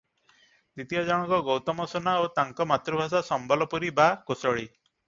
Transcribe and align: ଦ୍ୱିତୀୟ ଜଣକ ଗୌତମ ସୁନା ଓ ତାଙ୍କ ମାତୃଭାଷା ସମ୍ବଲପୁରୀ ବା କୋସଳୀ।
ଦ୍ୱିତୀୟ 0.29 1.03
ଜଣକ 1.09 1.39
ଗୌତମ 1.49 1.87
ସୁନା 1.93 2.17
ଓ 2.25 2.27
ତାଙ୍କ 2.41 2.69
ମାତୃଭାଷା 2.73 3.25
ସମ୍ବଲପୁରୀ 3.31 3.97
ବା 4.03 4.13
କୋସଳୀ। 4.31 4.69